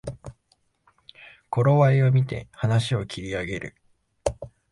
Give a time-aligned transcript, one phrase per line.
[1.51, 3.75] 頃合いをみて話を切り上げる